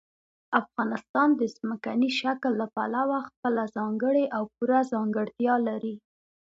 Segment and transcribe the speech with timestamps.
[0.61, 5.95] افغانستان د ځمکني شکل له پلوه خپله ځانګړې او پوره ځانګړتیا لري.